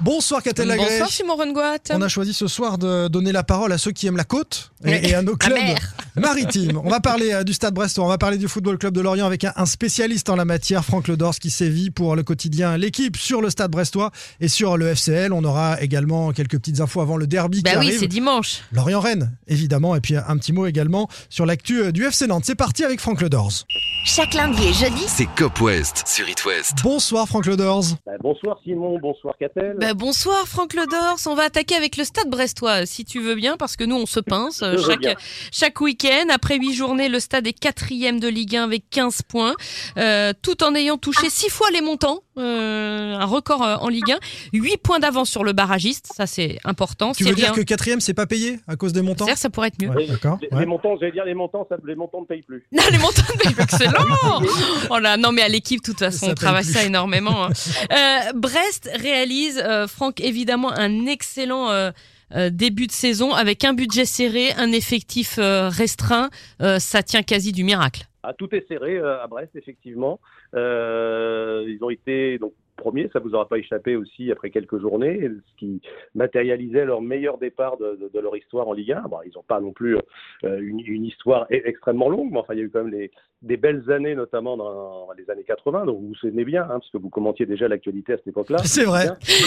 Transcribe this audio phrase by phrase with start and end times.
[0.00, 0.86] Bonsoir Catel Lagré.
[0.88, 1.78] Bonsoir Simon Rengoat.
[1.90, 4.70] On a choisi ce soir de donner la parole à ceux qui aiment la côte
[4.84, 5.58] et, à nos clubs
[6.16, 6.80] maritimes.
[6.84, 9.26] On va parler euh, du Stade Brestois, on va parler du Football Club de Lorient
[9.26, 13.16] avec un, un spécialiste en la matière, Franck Ledors, qui sévit pour le quotidien l'équipe
[13.16, 15.32] sur le Stade Brestois et sur le FCL.
[15.32, 17.98] On aura également quelques petites infos avant le derby Bah qui oui, arrive.
[18.00, 18.62] c'est dimanche.
[18.72, 22.44] Lorient-Rennes, évidemment, et puis un petit mot également sur l'actu euh, du FC Nantes.
[22.46, 23.64] C'est parti avec Franck Ledors.
[24.04, 26.74] Chaque lundi et jeudi, C'est Cop West sur It West.
[26.84, 27.84] Bonsoir Franck Ledors.
[28.06, 29.76] Bah, bonsoir Simon, bonsoir Catel.
[29.80, 31.18] Bah, bonsoir Franck Ledors.
[31.26, 34.06] On va attaquer avec le Stade Brestois, si tu veux bien, parce que nous on
[34.06, 35.18] se pince euh, Je chaque
[35.52, 36.26] chaque week-end.
[36.30, 39.54] Après huit journées, le Stade est quatrième de Ligue 1 avec 15 points,
[39.96, 44.12] euh, tout en ayant touché six fois les montants, euh, un record euh, en Ligue
[44.12, 44.18] 1.
[44.52, 47.12] 8 points d'avance sur le barragiste, ça c'est important.
[47.12, 49.68] Tu veux dire que quatrième, c'est pas payé à cause des montants C'est-à-dire, ça pourrait
[49.68, 49.88] être mieux.
[49.90, 50.38] Ouais, D'accord.
[50.42, 50.60] les, ouais.
[50.60, 52.64] les montants, j'allais dire les montants, ça, les montants ne payent plus.
[52.72, 54.42] Non, les montants de excellent.
[54.90, 56.72] Oh là, non mais à l'équipe, de toute façon, Ça on travaille plus.
[56.74, 57.44] ça énormément.
[57.44, 57.50] hein.
[57.92, 61.90] Euh, Brest réalise, euh, Franck, évidemment, un excellent
[62.34, 66.28] euh, début de saison avec un budget serré, un effectif euh, restreint.
[66.60, 68.04] Euh, ça tient quasi du miracle.
[68.22, 70.20] Ah, tout est serré à Brest, effectivement.
[70.54, 75.56] Ils ont été donc premiers, ça vous aura pas échappé aussi après quelques journées, ce
[75.58, 75.80] qui
[76.14, 79.02] matérialisait leur meilleur départ de, de- de leur histoire en Ligue 1.
[79.10, 79.96] Bon, ils n'ont pas non plus
[80.44, 82.92] euh, une, une histoire e- extrêmement longue, mais enfin il y a eu quand même
[82.92, 83.10] les-
[83.42, 86.90] des belles années, notamment dans les années 80, donc vous vous souvenez bien, hein, parce
[86.90, 88.58] que vous commentiez déjà l'actualité à cette époque-là.
[88.64, 89.06] C'est vrai.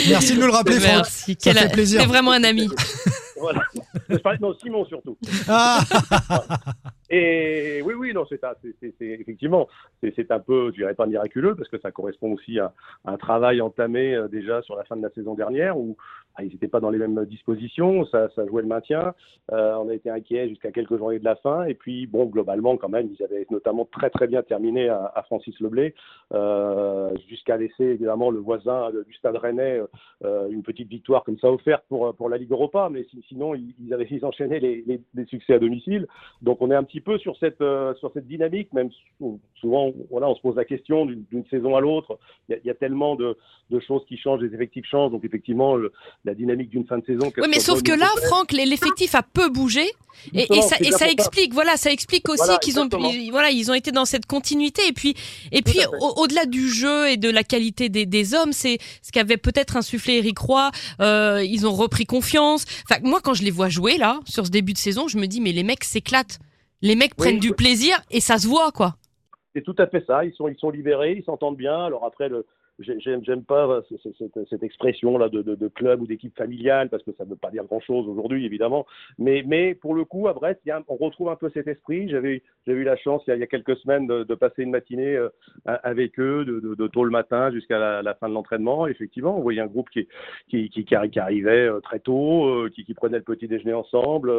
[0.10, 0.96] Merci de nous le rappeler, Franck.
[0.98, 1.36] Merci.
[1.40, 2.02] Ça Quel- fait plaisir.
[2.02, 2.68] C'est vraiment un ami.
[3.42, 3.62] Voilà.
[4.10, 5.18] Je parlais non, Simon surtout.
[5.50, 5.80] Ah,
[7.14, 8.40] Et oui, oui, non, c'est
[9.02, 9.68] effectivement,
[10.02, 12.72] c'est un peu, je dirais pas miraculeux, parce que ça correspond aussi à,
[13.04, 15.98] un travail entamé euh, déjà sur la fin de la saison dernière, où
[16.36, 19.14] ah, ils n'étaient pas dans les mêmes dispositions, ça, ça jouait le maintien.
[19.52, 22.78] Euh, on a été inquiets jusqu'à quelques journées de la fin, et puis bon, globalement,
[22.78, 25.94] quand même, ils avaient notamment très très bien terminé à, à Francis Leblé,
[26.34, 29.82] euh, jusqu'à laisser évidemment le voisin de- du Stade Rennais
[30.24, 33.74] une petite victoire comme ça offerte pour pour la Ligue Europa, mais si- sinon ils,
[33.84, 36.06] ils avaient ils enchaînaient les, les, les succès à domicile.
[36.42, 39.92] Donc on est un petit peu sur cette euh, sur cette dynamique, même sou- souvent
[40.10, 42.20] voilà on se pose la question d'une saison à l'autre.
[42.50, 43.38] Il y a, il y a tellement de,
[43.70, 45.92] de choses qui changent, les effectifs changent, donc effectivement le-
[46.26, 47.32] la dynamique d'une fin de saison.
[47.38, 49.84] Oui, mais sauf que là, Franck, l'effectif a peu bougé.
[50.34, 53.72] Et, ça, et ça explique, voilà, ça explique aussi Voilà, qu'ils ont, ils- voilà, ils
[53.72, 54.82] ont été dans cette continuité.
[54.88, 55.16] Et puis,
[55.54, 59.12] et puis, au- au-delà du jeu et de la qualité des, des hommes, c'est ce
[59.14, 60.70] qu'avait peut-être insufflé Eric Roy.
[61.00, 62.66] Euh, ils ont repris confiance.
[62.90, 65.28] Enfin, moi, quand je les vois jouer là, sur ce début de saison, je me
[65.28, 66.40] dis, mais les mecs s'éclatent.
[66.82, 68.96] Les mecs Oui, prennent du plaisir et ça se voit, quoi.
[69.54, 70.24] C'est tout à fait ça.
[70.26, 71.86] Ils sont, ils sont libérés, ils s'entendent bien.
[71.86, 72.46] Alors après, le,
[72.80, 77.12] j'aime, pas euh, ce- ce- cette, expression là de, club ou d'équipe familiale parce que
[77.14, 78.86] ça ne veut pas dire grand chose aujourd'hui, évidemment.
[79.18, 82.10] Mais, pour le coup, à Brest, y on retrouve un peu cet esprit.
[82.10, 85.30] J'avais, eu la chance il y a, quelques semaines de, passer une matinée euh,
[85.66, 88.88] avec eux, de, tôt le matin jusqu'à la, fin de l'entraînement.
[88.88, 90.08] Effectivement, on voyait un groupe qui,
[90.50, 94.32] qui, qui, qui arri- qui arrivait euh, très tôt, qui, prenait le petit déjeuner ensemble.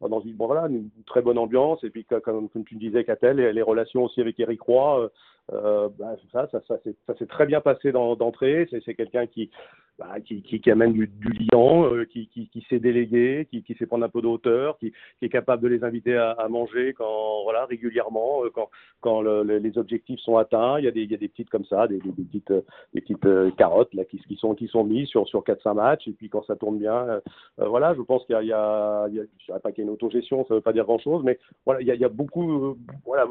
[0.00, 1.82] dans une, bon, voilà, une très bonne ambiance.
[1.84, 5.10] Et puis, co- comme, comme tu disais, Catel, les relations aussi avec Eric Roy,
[5.52, 6.76] euh, bah, ça, ça, ça,
[7.06, 8.68] ça s'est très bien passé d'entrée.
[8.70, 9.50] C'est quelqu'un qui,
[9.98, 13.62] bah, qui, qui, qui amène du, du liant, euh, qui, qui, qui sait déléguer, qui,
[13.64, 16.30] qui sait prendre un peu de hauteur, qui, qui est capable de les inviter à,
[16.32, 18.68] à manger quand, voilà, régulièrement, euh, quand,
[19.00, 20.78] quand le- le- les objectifs sont atteints.
[20.78, 22.50] Il y a des, il y a des petites comme ça, des, des, des petites,
[22.52, 22.60] euh,
[22.94, 26.06] des petites euh, carottes là, qui, qui, sont, qui sont mises sur, sur 4-5 matchs.
[26.06, 27.20] Et puis quand ça tourne bien, euh,
[27.66, 29.94] voilà, je pense qu'il y a, il y a, je pas qu'il y a une
[29.94, 32.76] autogestion, ça veut pas dire grand-chose, mais voilà, il y a, il y a beaucoup,
[33.04, 33.26] voilà,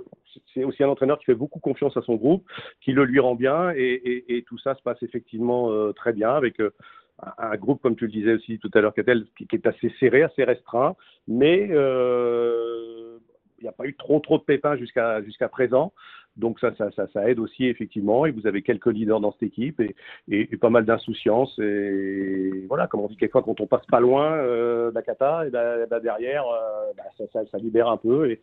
[0.53, 2.43] c'est aussi un entraîneur qui fait beaucoup confiance à son groupe,
[2.81, 6.59] qui le lui rend bien, et, tout ça se passe effectivement euh, très bien avec
[6.59, 6.71] euh,
[7.37, 9.91] un, groupe, comme tu le disais aussi tout à l'heure, Catel, qui, qui est assez
[9.99, 10.95] serré, assez restreint,
[11.27, 13.17] mais euh,
[13.59, 15.93] il n'y a pas eu trop trop de pépins jusqu'à jusqu'à présent.
[16.37, 18.27] Donc ça, ça, ça, aide aussi effectivement.
[18.27, 19.81] Et vous avez quelques leaders dans cette équipe
[20.29, 21.57] et, pas mal d'insouciance.
[21.57, 25.99] Et voilà, comme on dit quelquefois, quand on passe pas loin euh, et ben, ben
[25.99, 26.45] derrière,
[26.95, 28.29] ben, ça libère un peu.
[28.29, 28.39] Et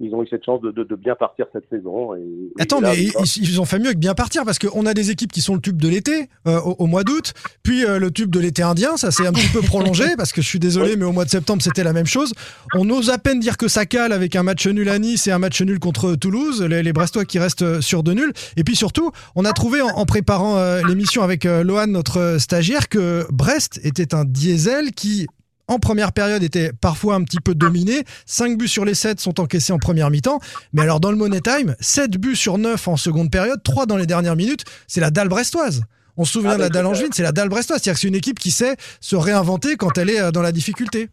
[0.00, 2.14] ils ont eu cette chance de, de, de bien partir cette saison.
[2.14, 4.94] Et, et Attends, là, mais ils, ont fait mieux que bien partir parce qu'on a
[4.94, 7.98] des équipes qui sont le tube de l'été euh, au, au mois d'août, puis euh,
[7.98, 10.58] le tube de l'été indien, ça s'est un petit peu prolongé parce que je suis
[10.58, 12.32] désolé, mais au mois de septembre c'était la même chose.
[12.74, 15.32] On ose à peine dire que ça cale avec un match nul à Nice et
[15.32, 18.32] un match nul contre Toulouse, les, les Brestois qui restent euh, sur deux nuls.
[18.56, 22.88] Et puis surtout, on a trouvé en, en préparant euh, l'émission avec Lohan, notre stagiaire,
[22.88, 25.26] que Brest était un diesel qui
[25.68, 28.02] en première période était parfois un petit peu dominé.
[28.26, 30.40] 5 buts sur les 7 sont encaissés en première mi-temps.
[30.72, 33.96] Mais alors dans le Money Time, 7 buts sur 9 en seconde période, 3 dans
[33.96, 34.64] les dernières minutes.
[34.86, 35.82] C'est la dalle brestoise.
[36.16, 37.80] On se souvient Ah, de la bah, dalle angevine, c'est la dalle brestoise.
[37.80, 40.52] C'est-à-dire que c'est une équipe qui sait se réinventer quand elle est euh, dans la
[40.52, 41.08] difficulté.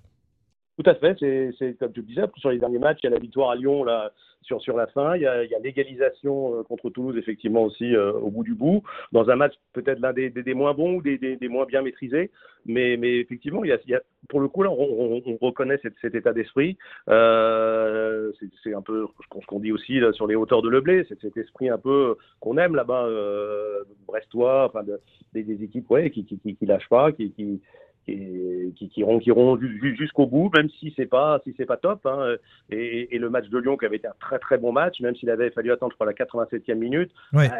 [0.81, 3.07] Tout à fait, c'est c'est comme tu le disais, sur les derniers matchs, il y
[3.07, 4.11] a la victoire à Lyon là,
[4.41, 8.30] sur, sur la fin, il y a, l'égalisation euh, contre Toulouse effectivement aussi euh, au
[8.30, 8.81] bout du bout,
[9.12, 12.31] dans un match peut-être l'un des, des, moins bons ou des, des, moins bien maîtrisés,
[12.65, 16.15] mais, mais effectivement, il y a, pour le coup là, on, on, on reconnaît cet,
[16.15, 16.77] état d'esprit,
[17.09, 18.31] euh,
[18.63, 19.07] c'est- un peu
[19.41, 22.57] ce qu'on dit aussi sur les hauteurs de Leblé, c'est cet esprit un peu qu'on
[22.57, 23.09] aime là-bas,
[24.07, 25.00] brestois, enfin de-
[25.33, 27.62] des, équipes ouais, qui, qui lâchent pas, qui
[28.09, 31.53] qui, qui, qui iront, qui iront ju- ju- jusqu'au bout, même si c'est pas si
[31.57, 32.06] c'est pas top.
[32.06, 32.35] Hein.
[32.69, 35.15] Et, et le match de Lyon qui avait été un très très bon match, même
[35.15, 37.11] s'il avait fallu attendre je crois, la 87e minute,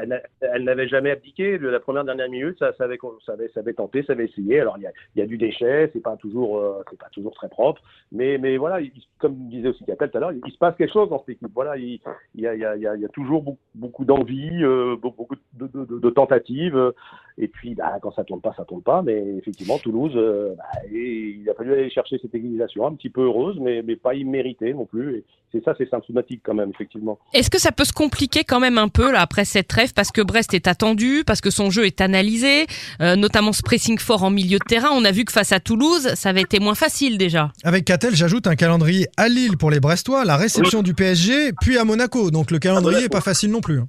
[0.01, 1.57] elle, n'a- elle n'avait jamais abdiqué.
[1.57, 4.25] De la première dernière minute, ça, ça, avait, ça, avait, ça avait tenté, ça avait
[4.25, 4.60] essayé.
[4.60, 7.10] Alors il y a, il y a du déchet, c'est pas toujours euh, c'est pas
[7.12, 7.81] toujours très propre,
[8.12, 10.75] mais mais voilà, il- comme disait aussi Capel tout à l'heure, il, il se passe
[10.75, 11.48] quelque chose dans cette équipe.
[11.54, 12.00] Voilà, il,
[12.36, 15.18] il y a il y a, il y a, toujours beaucoup, beaucoup d'envie, euh, beaucoup
[15.18, 16.94] beaucoup de, de, de, de tentatives.
[17.41, 19.01] Et puis, bah, quand ça tourne pas, ça tourne pas.
[19.01, 23.09] Mais effectivement, Toulouse, euh, bah, et il a fallu aller chercher cette égalisation, un petit
[23.09, 25.15] peu heureuse, mais, mais pas imméritée non plus.
[25.15, 27.18] Et c'est ça, c'est symptomatique quand même, effectivement.
[27.33, 29.94] Est-ce que ça peut se compliquer quand même un peu là après cette trêve?
[29.94, 32.65] Parce que Brest est attendu, parce que son jeu est analysé,
[33.01, 34.89] euh, notamment ce pressing fort en milieu de terrain.
[34.91, 37.53] On a vu que face à Toulouse, ça avait été moins facile déjà.
[37.63, 41.77] Avec Catel, j'ajoute un calendrier à Lille pour les Brestois, la réception du PSG, puis
[41.77, 42.31] à Monaco.
[42.31, 43.06] Donc le calendrier Monaco.
[43.06, 43.80] est pas facile non plus.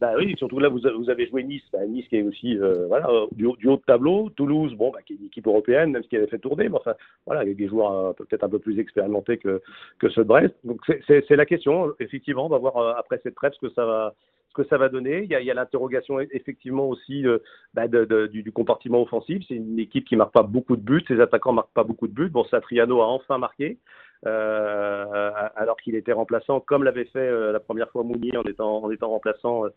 [0.00, 1.62] Bah oui, surtout là, vous, a- vous avez joué Nice.
[1.72, 4.30] Bah, nice qui est aussi euh, voilà, du, haut- de tableau.
[4.30, 6.68] Toulouse, bon, bah, qui est une équipe européenne, même ce qui avait fait tourner.
[6.70, 6.94] Mais enfin,
[7.26, 9.60] voilà, avec des joueurs euh, peut-être un peu plus expérimentés que,
[9.98, 10.54] que ceux de Brest.
[10.64, 11.92] Donc c'est- la question.
[12.00, 14.14] Effectivement, on va voir euh, après cette trêve ce que ça va
[14.48, 15.22] ce que ça va donner.
[15.22, 17.38] Il y a, a l'interrogation effectivement aussi euh,
[17.74, 19.44] bah, de- du, du compartiment offensif.
[19.46, 21.04] C'est une équipe qui marque pas beaucoup de buts.
[21.06, 22.30] Ses attaquants marquent pas beaucoup de buts.
[22.30, 23.78] Bon, Satriano a enfin marqué.
[24.26, 28.84] Euh, alors qu'il était remplaçant, comme l'avait fait euh, la première fois Mounier en étant,
[28.84, 29.70] en étant remplaçant euh,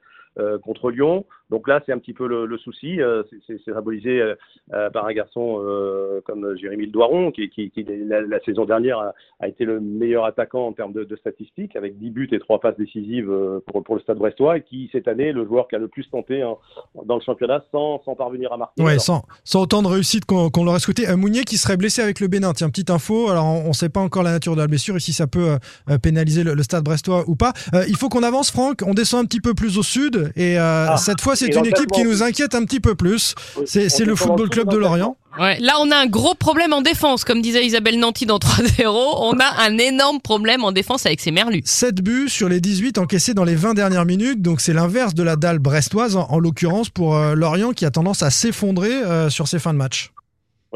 [0.64, 1.26] contre Lyon.
[1.50, 3.00] Donc là, c'est un petit peu le, souci.
[3.00, 4.36] Euh, c'est- symbolisé euh,
[4.74, 7.72] euh, par un garçon euh, comme Jérémy Le Doiron, qui, qui,
[8.08, 12.30] la, saison dernière a, été le meilleur attaquant en termes de, statistiques, avec 10 buts
[12.32, 15.68] et 3 passes décisives euh, pour, le Stade Brestois, et qui cette année le joueur
[15.68, 16.60] qui a le plus tenté en-
[17.06, 18.82] dans le championnat sans, sans parvenir à marquer.
[18.84, 21.08] Ouais, sans, sans autant de réussite qu'on l'aurait souhaité.
[21.08, 22.54] Euh, Mounier qui serait blessé avec le Bénin.
[22.54, 23.30] Tiens, petite info.
[23.30, 25.58] Alors, on ne sait pas encore la nature de la blessure et si ça peut
[25.90, 27.54] euh, pénaliser le, le stade brestois ou pas.
[27.74, 28.82] Euh, il faut qu'on avance, Franck.
[28.86, 30.23] On descend un petit peu plus au sud.
[30.36, 30.98] Et euh, Ah.
[30.98, 33.36] cette fois, c'est une équipe qui nous inquiète un petit peu plus.
[33.66, 35.18] C'est le Football Club de Lorient.
[35.40, 38.88] Ouais, là on a un gros problème en défense, comme disait Isabelle Nanty dans 3-0.
[38.88, 41.64] On a un énorme problème en défense avec ses merlus.
[41.66, 44.42] 7 buts sur les 18 encaissés dans les 20 dernières minutes.
[44.44, 47.90] Donc, c'est l'inverse de la dalle brestoise, en, en l'occurrence pour euh, Lorient qui a
[47.90, 50.12] tendance à s'effondrer euh, sur ses fins de match.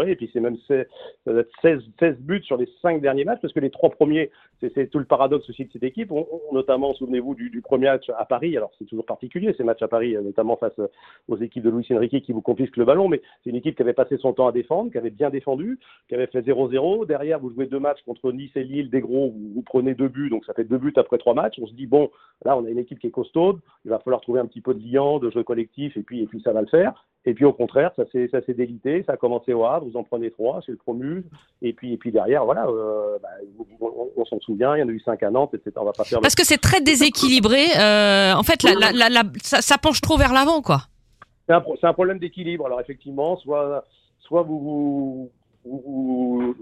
[0.05, 0.88] Et puis c'est même c'est-
[1.25, 3.89] ça doit être 16, 16 buts sur les cinq derniers matchs, parce que les trois
[3.89, 6.11] premiers, c'est tout le paradoxe aussi de cette équipe.
[6.51, 8.55] Notamment, souvenez-vous du, premier match à Paris.
[8.55, 10.88] Alors c'est toujours particulier ces matchs à Paris, euh, notamment face euh,
[11.27, 13.07] aux équipes de Luis Enrique qui vous confisquent le ballon.
[13.07, 15.79] Mais c'est une équipe qui avait passé son temps à défendre, qui avait bien défendu,
[16.07, 17.05] qui avait fait 0-0.
[17.05, 20.07] Derrière, vous jouez deux matchs contre Nice et Lille, des gros, vous, vous prenez deux
[20.09, 21.59] buts, donc ça fait deux buts après trois matchs.
[21.61, 22.09] On se dit bon,
[22.45, 23.59] là on a une équipe qui est costaude.
[23.85, 26.27] Il va falloir trouver un petit peu de liant, de jeu collectif, et puis et
[26.27, 27.05] puis ça va le faire.
[27.25, 30.31] Et puis au contraire, ça s'est délité, ça a commencé au Havre, vous en prenez
[30.31, 31.24] trois, c'est le promu,
[31.62, 33.30] et puis et puis derrière, voilà, euh, bah,
[33.80, 35.72] on, on s'en souvient, il y en a eu cinq à Nantes, etc.
[35.78, 36.19] On va pas faire.
[36.22, 37.66] Parce que c'est très déséquilibré.
[37.80, 40.81] euh, en fait, la, la, la, la- ça, ça penche trop vers l'avant, quoi.
[41.48, 42.66] C'est un, problème d'équilibre.
[42.66, 43.86] Alors effectivement, soit
[44.19, 45.31] soit vous vous,
[45.66, 46.56] vous vous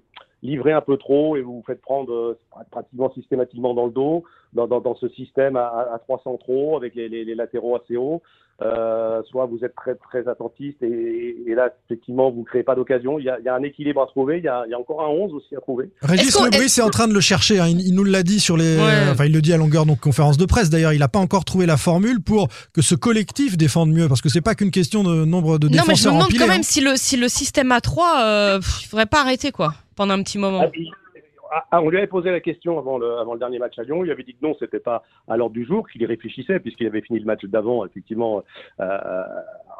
[0.44, 4.24] livrez un peu trop et vous vous faites prendre euh, pratiquement systématiquement dans le dos
[4.56, 7.98] dans, dans, dans ce système à, à 300 trop avec les, les, les latéraux assez
[7.98, 8.22] hauts.
[8.62, 13.20] Euh, soit vous êtes très très attentiste et, et là effectivement vous créez pas d'occasion.
[13.20, 14.38] Il y a, il y a un équilibre à trouver.
[14.38, 15.90] Il y a, il y a encore un 11 aussi à trouver.
[16.02, 17.60] Régis Est-ce Lebris est en train de le chercher.
[17.60, 17.68] hein.
[17.68, 18.78] Il, il nous l'a dit sur les.
[18.78, 19.10] Ouais.
[19.12, 20.70] Enfin, il le dit à longueur donc conférence de presse.
[20.70, 24.22] D'ailleurs, il n'a pas encore trouvé la formule pour que ce collectif défende mieux, parce
[24.22, 26.40] que c'est pas qu'une question de nombre de Non, mais je défenseurs me demande empilés,
[26.40, 26.64] quand même hein.
[26.64, 30.24] si le, si le système A3, euh, pff, il faudrait pas arrêter, quoi, pendant un
[30.24, 30.62] petit moment.
[30.64, 30.72] Ah,
[31.72, 34.04] ah, on lui avait posé la question avant le, avant le dernier match à Lyon.
[34.04, 36.88] Il avait dit que non, c'était pas à l'ordre du jour, qu'il y réfléchissait, puisqu'il
[36.88, 38.44] avait fini le match d'avant, effectivement,
[38.80, 39.24] euh,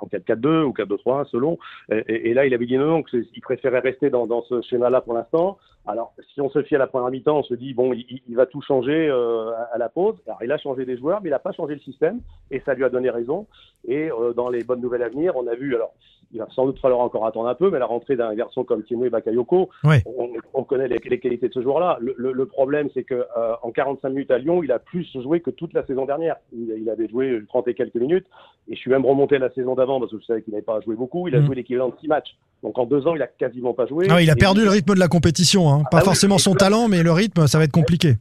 [0.02, 1.58] en 4-4-2 ou 4-2-3, selon.
[1.92, 4.62] Et, et- et là, il avait dit non, non, il préférait rester dans, dans ce
[4.62, 5.58] schéma-là pour l'instant.
[5.88, 8.36] Alors, si on se fie à la première mi-temps, on se dit, bon, il, il
[8.36, 10.16] va tout changer euh, à, à la pause.
[10.26, 12.74] Alors, il a changé des joueurs, mais il n'a pas changé le système, et ça
[12.74, 13.46] lui a donné raison.
[13.88, 15.94] Et euh, dans les bonnes nouvelles à venir, on a vu, alors,
[16.34, 18.82] il va sans doute falloir encore attendre un peu, mais la rentrée d'un garçon comme
[18.84, 19.70] Timo Bakayoko,
[20.08, 22.00] on, on connaît les, les qualités de ce joueur-là.
[22.02, 25.08] Le, le- le problème, c'est que euh, en 45 minutes à Lyon, il a plus
[25.22, 26.38] joué que toute la saison dernière.
[26.52, 28.26] Il, il avait joué 30 et quelques minutes,
[28.68, 30.80] et je suis même remonté la saison d'avant parce que je savais qu'il n'avait pas
[30.82, 31.28] joué beaucoup.
[31.28, 31.46] Il a Mm.
[31.46, 32.36] joué l'équivalent de 6 matchs.
[32.64, 34.08] Donc en deux ans, il a quasiment pas joué.
[34.12, 35.70] Oui, il a Et perdu le rythme de la compétition.
[35.72, 35.84] hein.
[35.92, 38.16] Pas Ah forcément son talent, mais le rythme, ça va être compliqué.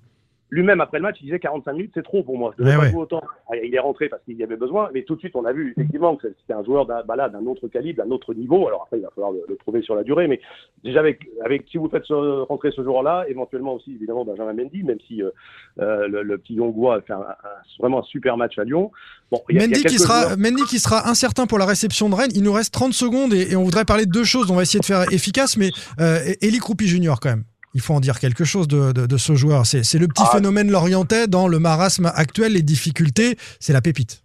[0.54, 2.54] Lui-même après le match, il disait 45 minutes, c'est trop pour moi.
[2.56, 2.90] Je devais Ouais, pas ouais.
[2.92, 3.22] jouer autant.
[3.50, 5.52] Ah, Il est rentré parce qu'il y avait besoin, mais tout de suite, on a
[5.52, 8.66] vu effectivement que c'était un joueur d'un bah autre calibre, d'un autre niveau.
[8.68, 10.40] Alors après, il va falloir le, le prouver sur la durée, mais
[10.84, 14.82] déjà avec, avec si vous faites ce- rentrer ce joueur-là, éventuellement aussi évidemment Benjamin Mendy,
[14.84, 15.30] même si euh,
[15.80, 18.90] euh, le, le petit Hongrois a fait un- un- vraiment un super match à Lyon.
[19.30, 21.46] Bon, il y a- il y a Mendy qui, sera, joueurs- Mendy qui sera incertain
[21.46, 22.30] pour la réception de Rennes.
[22.34, 24.50] Il nous reste 30 secondes et, et on voudrait parler de deux choses.
[24.50, 25.70] On va essayer de faire efficace, mais
[26.00, 27.44] euh, Eli Kroupi Junior quand même.
[27.74, 29.66] Il faut en dire quelque chose de, de- de ce joueur.
[29.66, 30.30] C'est c'est le petit Ah.
[30.32, 33.36] phénomène lorientais dans le marasme actuel, les difficultés.
[33.60, 34.23] C'est la pépite.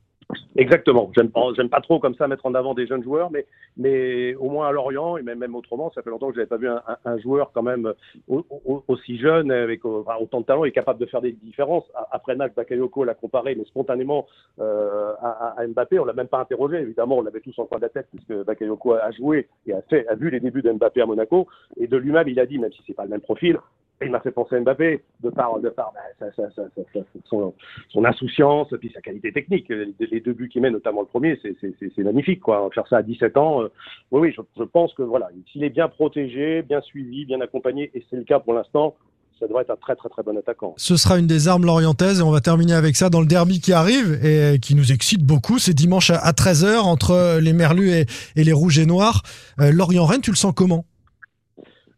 [0.56, 1.10] Exactement.
[1.16, 3.46] J'aime pas, pas trop comme ça mettre en avant des jeunes joueurs, mais,
[3.78, 6.68] mais au moins à Lorient et même, autrement, ça fait longtemps que j'avais pas vu
[6.68, 7.94] un, joueur quand même
[8.28, 11.86] au- au- aussi jeune, avec autant de talent et capable de faire des différences.
[12.12, 14.28] Après match, Bakayoko l'a comparé, mais spontanément
[14.60, 15.98] euh, à, Mbappé.
[16.00, 16.78] On l'a même pas interrogé.
[16.78, 19.82] Évidemment, on l'avait tous en coin de la tête puisque Bakayoko a joué et a
[19.84, 21.48] fait, a vu les débuts de Mbappé à Monaco.
[21.78, 23.58] Et de lui-même, il a dit, même si c'est pas le même profil,
[24.02, 26.00] il m'a fait penser à Mbappé de par, de par bah,
[26.36, 27.54] sa- sa- sa- son,
[27.90, 29.68] son insouciance, puis sa qualité technique.
[29.70, 32.40] Les, deux buts qu'il met, notamment le premier, c'est- magnifique.
[32.40, 32.70] Quoi.
[32.74, 33.68] Faire ça à 17 ans, euh,
[34.12, 38.04] oui, oui, je, pense que voilà, s'il est bien protégé, bien suivi, bien accompagné, et
[38.10, 38.96] c'est le cas pour l'instant,
[39.40, 40.74] ça devrait être un très très très bon attaquant.
[40.78, 43.62] Ce sera une des armes lorientaises et on va terminer avec ça dans le derby
[43.62, 45.60] qui arrive et qui nous excite beaucoup.
[45.60, 49.24] C'est dimanche à 13h entre les Merlus et, et les Rouges et Noirs.
[49.62, 50.84] Euh, Lorient-Rennes, tu le sens comment?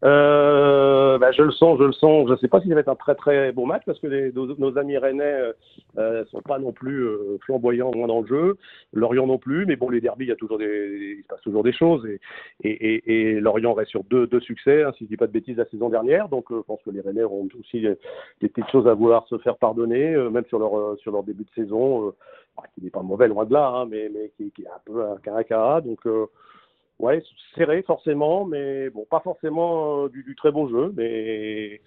[0.03, 2.27] Euh, bah, je le sens, je le sens.
[2.27, 4.31] Je ne sais pas si ça va être un très très bon match parce que
[4.31, 5.53] nos, amis rennais euh,
[5.97, 8.57] euh, sont pas non plus euh, flamboyants moins dans le jeu.
[8.93, 11.41] Lorient non plus, mais bon, les derbies, il y a toujours des, il se passe
[11.41, 12.19] toujours des choses et,
[12.63, 15.57] et, et, Lorient reste sur deux, deux succès, hein, si je dis pas de bêtises
[15.57, 16.29] la saison dernière.
[16.29, 17.97] Donc, euh, je pense que les rennais auront aussi des,
[18.49, 21.63] petites choses à vouloir se faire pardonner, euh, même sur leur sur leur début de
[21.63, 22.13] saison,
[22.57, 25.03] bah, qui n'est pas mauvais loin de là, hein, mais mais qui, est un peu
[25.03, 25.81] un caractère.
[25.83, 25.99] Donc
[27.01, 27.21] Ouais,
[27.57, 31.81] serré forcément, mais bon, pas forcément euh, du, du très beau jeu, mais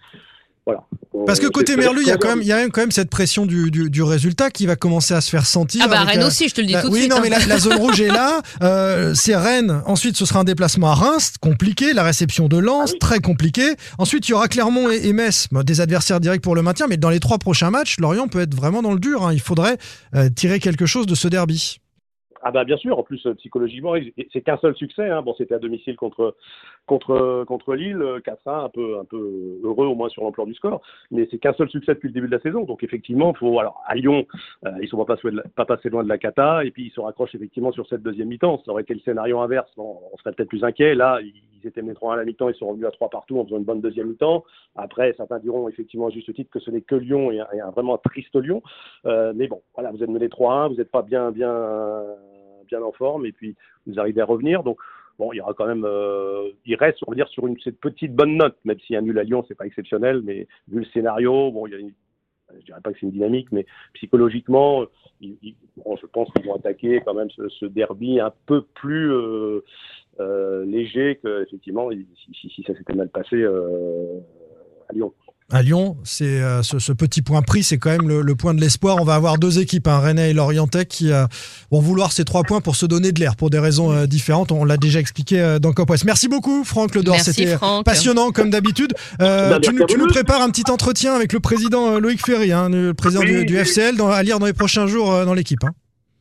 [0.67, 0.83] voilà.
[1.27, 2.91] Parce que Euh, côté Merlu, il y a quand même, il y a quand même
[2.91, 5.83] cette pression du, du, du résultat qui va commencer à se faire sentir.
[5.85, 7.11] Ah bah Rennes euh, aussi, je te le dis la- tout de oui, suite.
[7.11, 7.21] non, hein.
[7.23, 8.41] mais la, la zone rouge est là.
[8.63, 9.83] Euh, c'est Rennes.
[9.87, 11.93] Ensuite, ce sera un déplacement à Reims, compliqué.
[11.93, 12.99] La réception de Lens, Ah oui.
[12.99, 13.75] très compliqué.
[13.99, 16.87] Ensuite, il y aura Clermont et, et Metz, Bon, des adversaires directs pour le maintien.
[16.89, 19.27] Mais dans les trois prochains matchs, Lorient peut être vraiment dans le dur.
[19.27, 19.33] hein.
[19.35, 19.77] Il faudrait
[20.15, 21.79] euh, tirer quelque chose de ce derby.
[22.47, 23.95] Ah bah bien sûr, en plus euh, psychologiquement,
[24.31, 25.09] c'est qu'un seul succès.
[25.09, 25.23] Hein.
[25.23, 26.37] Bon, c'était à domicile contre
[26.85, 30.53] contre contre Lille, euh, 4-1, un peu un peu heureux au moins sur l'ampleur du
[30.53, 32.65] score, mais c'est qu'un seul succès depuis le début de la saison.
[32.65, 34.27] Donc effectivement, faut alors à Lyon,
[34.67, 35.17] euh, ils sont pas
[35.57, 38.29] pas passés loin de la cata, et puis ils se raccrochent effectivement sur cette deuxième
[38.29, 38.61] mi-temps.
[38.67, 40.95] Ça aurait été le scénario inverse, bon, on serait peut-être plus inquiet.
[40.95, 43.45] Là, ils étaient menés 3 à la mi-temps, ils sont revenus à 3 partout en
[43.47, 44.45] faisant une bonne deuxième mi-temps.
[44.77, 47.61] Après, certains diront effectivement à juste titre que ce n'est que Lyon et un, et
[47.61, 48.63] un vraiment triste Lyon.
[49.07, 51.51] Euh, mais bon, voilà, vous êtes mené 3-1, vous n'êtes pas bien, bien,
[52.67, 53.55] bien en forme, et puis
[53.87, 54.63] vous arrivez à revenir.
[54.63, 54.79] Donc,
[55.19, 57.79] bon, il y aura quand même, euh, il reste, on va dire, sur une cette
[57.81, 60.85] petite bonne note, même si un nul à Lyon, c'est pas exceptionnel, mais vu le
[60.87, 61.89] scénario, bon, il y a
[62.61, 64.85] je dirais pas que c'est une dynamique, mais psychologiquement,
[65.21, 69.61] je pense qu'ils vont attaquer quand même ce, derby un peu plus euh,
[70.21, 75.13] euh, léger que effectivement si, si- si ça s'était mal passé à Lyon.
[75.53, 78.55] À Lyon, c'est euh, ce, ce petit point pris, c'est quand même le, le point
[78.55, 78.97] de l'espoir.
[78.99, 81.27] On va avoir deux équipes, un Rennais et Lorientais, qui euh,
[81.71, 84.53] vont vouloir ces trois points pour se donner de l'air pour des raisons euh, différentes.
[84.53, 86.07] On l'a déjà expliqué euh, dans Cop West.
[86.07, 87.21] Merci beaucoup, Franck Ledor.
[87.21, 88.95] C'était passionnant comme d'habitude.
[89.21, 92.25] Euh, Bah, tu, nous- tu nous prépares un petit entretien avec le président euh, Loïc
[92.25, 93.57] Ferry, hein, le président Oui, du.
[93.59, 95.63] FCL, dans- à lire dans les prochains jours euh, dans l'équipe.
[95.63, 95.73] hein.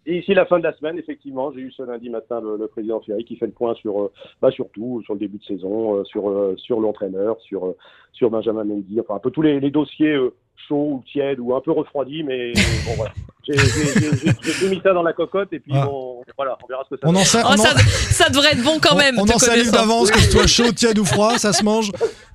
[0.05, 2.67] Et ici la fin de la semaine, effectivement, j'ai eu ce lundi matin le, le
[2.67, 5.43] président Ferry qui fait le point sur, euh, bah, sur tout, sur le début de
[5.45, 7.77] saison, euh, sur, euh, sur l'entraîneur, sur, euh,
[8.11, 10.33] sur Benjamin Mendy, enfin un peu tous les, les dossiers euh,
[10.67, 12.51] chauds ou tièdes ou un peu refroidis, mais
[12.85, 13.13] bon voilà.
[13.45, 15.85] J'ai j'ai- j'ai- j'ai- j'ai tout mis ça dans la cocotte et puis Ah.
[15.85, 18.29] bon, voilà, on verra ce que ça On en, sa- Oh, on en- ça, ça
[18.29, 19.15] devrait être bon quand même.
[19.17, 19.87] on- on en salive connaissant.
[19.87, 21.91] d'avance, que ce soit chaud, tiède ou froid, ça se mange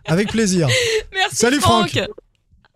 [0.07, 0.69] avec plaisir.
[1.13, 1.99] Merci Salut, Franck.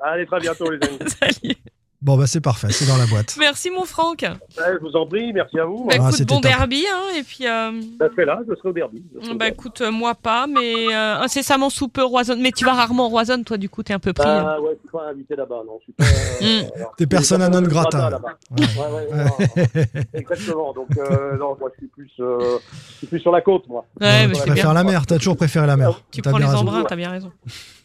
[0.00, 0.98] Allez, très bientôt les amis.
[1.20, 1.56] Salut.
[2.02, 3.36] Bon, bah c'est parfait, c'est dans la boîte.
[3.38, 4.22] Merci mon Franck.
[4.22, 5.86] Ouais, je vous en prie, merci à vous.
[5.88, 6.50] Bah, Ah, écoute, bon top.
[6.50, 7.46] derby hein, et puis.
[7.46, 9.04] euh, Ça serait là, je serai au derby.
[9.14, 9.54] je au Bah derby.
[9.54, 12.36] écoute, euh, moi pas, mais euh, incessamment sous peu Roison.
[12.40, 14.28] Mais tu vas rarement au Roison, toi, du coup, t'es un peu pris.
[14.28, 14.44] hein.
[14.56, 15.78] Ah ouais, je suis pas invité là-bas, non.
[15.78, 16.70] Je suis pas, euh, Mm.
[16.76, 18.10] alors, T'es persona non grata.
[18.10, 18.28] là-bas.
[18.50, 18.66] Ouais.
[18.76, 20.72] Ouais, ouais, exactement.
[20.72, 22.58] Donc, euh, non, moi, je suis plus, euh,
[22.94, 23.84] je suis plus sur la côte, moi.
[24.00, 24.72] Ouais, mais préfères bien.
[24.74, 26.00] la mer, t'as toujours préféré la mer.
[26.10, 27.30] Tu prends les embruns, t'as bien raison.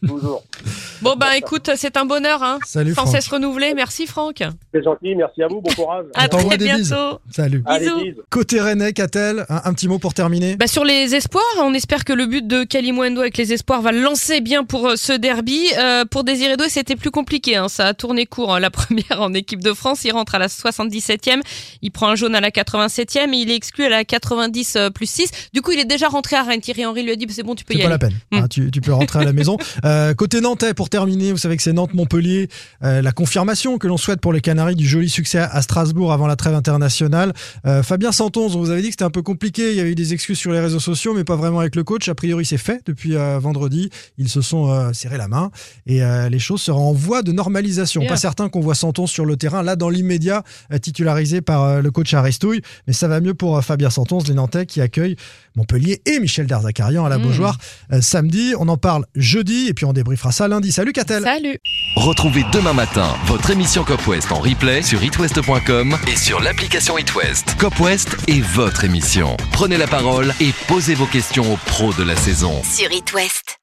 [0.05, 0.43] Toujours.
[1.03, 2.57] Bon, bah écoute, c'est un bonheur, hein.
[2.65, 3.15] Salut Sans Franck.
[3.15, 3.73] cesse renouvelé.
[3.75, 4.43] Merci Franck.
[4.73, 6.05] C'est gentil, merci à vous, bon courage.
[6.15, 6.89] À très des bises.
[6.89, 7.19] bientôt.
[7.29, 7.61] Salut.
[7.65, 8.03] Allez, bisous.
[8.03, 8.13] bise.
[8.29, 10.55] Côté Rennais, Catel, un, un petit mot pour terminer?
[10.55, 13.91] Bah sur les espoirs, on espère que le but de Kalimundo avec les espoirs va
[13.91, 15.59] lancer bien pour euh, ce derby.
[15.77, 17.55] Euh, pour Désiré Doué, c'était plus compliqué.
[17.55, 17.67] Hein.
[17.69, 18.55] Ça a tourné court.
[18.55, 18.59] hein.
[18.59, 21.41] La première en équipe de France, il rentre à la 77e,
[21.81, 24.89] il prend un jaune à la 87e et il est exclu à la 90 euh,
[24.89, 25.29] plus 6.
[25.53, 26.61] Du coup, il est déjà rentré à Rennes.
[26.61, 27.93] Thierry Henry lui a dit c'est bon, tu peux C'est y pas aller.
[27.93, 28.13] la peine.
[28.31, 28.37] Mm.
[28.43, 29.57] hein, tu, tu peux rentrer à la maison.
[29.85, 32.47] Euh, côté Nantais, pour terminer, vous savez que c'est Nantes-Montpellier.
[32.83, 36.27] Euh, la confirmation que l'on souhaite pour les Canaries du joli succès à Strasbourg avant
[36.27, 37.33] la trêve internationale.
[37.65, 39.71] Euh, Fabien Santonze, on vous avait dit que c'était un peu compliqué.
[39.71, 41.83] Il y avait eu des excuses sur les réseaux sociaux, mais pas vraiment avec le
[41.83, 42.07] coach.
[42.09, 43.89] A priori, c'est fait depuis euh, vendredi.
[44.17, 45.51] Ils se sont euh, serrés la main
[45.85, 48.05] et les choses seront en voie de normalisation.
[48.05, 50.43] Pas certain qu'on voit Santonze sur le terrain, là, dans l'immédiat,
[50.81, 52.61] titularisé par le coach Aristouille.
[52.87, 55.15] Mais ça va mieux pour Fabien Santonze, les Nantais qui accueillent
[55.57, 57.23] Montpellier et Michel Darzacarian à la Mm.
[57.23, 57.57] Beaujoire
[57.91, 58.53] euh, samedi.
[58.59, 60.71] On en parle jeudi et puis on débriefera ça lundi.
[60.71, 61.57] Salut Catel Salut.
[61.95, 67.55] Retrouvez demain matin votre émission Cop West en replay sur itwest.com et sur l'application itwest.
[67.57, 69.35] Cop West est votre émission.
[69.51, 72.61] Prenez la parole et posez vos questions aux pros de la saison.
[72.63, 73.57] Sur It West.